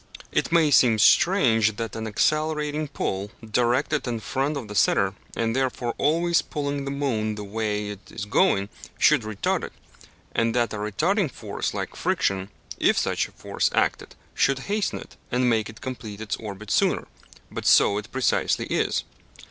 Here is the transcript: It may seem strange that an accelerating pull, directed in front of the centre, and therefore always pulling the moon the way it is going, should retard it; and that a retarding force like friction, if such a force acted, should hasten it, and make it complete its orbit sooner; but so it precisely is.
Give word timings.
It 0.31 0.51
may 0.51 0.71
seem 0.71 0.97
strange 0.97 1.75
that 1.75 1.95
an 1.95 2.07
accelerating 2.07 2.87
pull, 2.87 3.29
directed 3.45 4.07
in 4.07 4.19
front 4.19 4.57
of 4.57 4.67
the 4.67 4.73
centre, 4.73 5.13
and 5.35 5.55
therefore 5.55 5.93
always 5.99 6.41
pulling 6.41 6.85
the 6.85 6.89
moon 6.89 7.35
the 7.35 7.43
way 7.43 7.89
it 7.89 8.11
is 8.11 8.25
going, 8.25 8.69
should 8.97 9.21
retard 9.21 9.63
it; 9.63 9.73
and 10.33 10.55
that 10.55 10.73
a 10.73 10.77
retarding 10.77 11.29
force 11.29 11.75
like 11.75 11.95
friction, 11.95 12.49
if 12.79 12.97
such 12.97 13.27
a 13.27 13.31
force 13.31 13.69
acted, 13.75 14.15
should 14.33 14.57
hasten 14.73 14.97
it, 14.97 15.17
and 15.31 15.47
make 15.51 15.69
it 15.69 15.81
complete 15.81 16.19
its 16.19 16.35
orbit 16.37 16.71
sooner; 16.71 17.07
but 17.51 17.67
so 17.67 17.99
it 17.99 18.11
precisely 18.11 18.65
is. 18.65 19.03